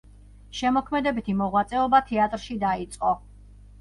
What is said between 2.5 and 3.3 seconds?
დაიწყო.